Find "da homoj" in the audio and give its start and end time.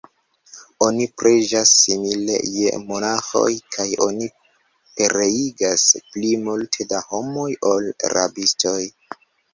6.95-7.49